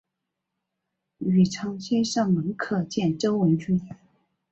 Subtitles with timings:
[1.19, 3.79] 吕仓介绍门客见周文君。